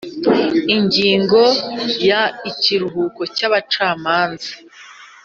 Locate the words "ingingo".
0.75-1.41